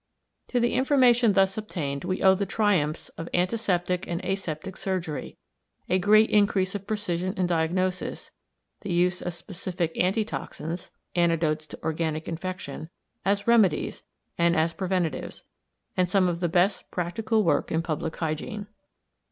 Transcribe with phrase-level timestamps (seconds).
[0.47, 5.37] To the information thus obtained we owe the triumphs of antiseptic and aseptic surgery,
[5.89, 8.31] a great increase of precision in diagnosis,
[8.79, 12.89] the use of specific antitoxins [antidotes to organic infection]
[13.23, 14.01] as remedies
[14.39, 15.43] and as preventives,
[15.95, 18.65] and some of the best practical work in public hygiene.